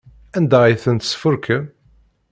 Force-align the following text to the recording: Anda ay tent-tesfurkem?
Anda 0.37 0.57
ay 0.63 0.75
tent-tesfurkem? 0.83 1.63